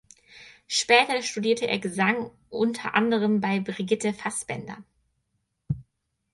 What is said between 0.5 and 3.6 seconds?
Später studierte er Gesang unter anderem bei